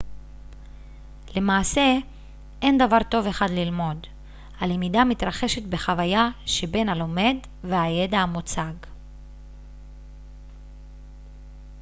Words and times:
למעשה 1.35 1.95
אין 2.61 2.77
דבר 2.77 2.97
טוב 3.11 3.25
אחד 3.27 3.47
ללמוד 3.49 4.07
הלמידה 4.59 5.03
מתרחשת 5.03 5.63
בחוויה 5.63 6.29
שבין 6.45 6.89
הלומד 6.89 7.35
והידע 7.63 8.17
המוצג 8.19 8.73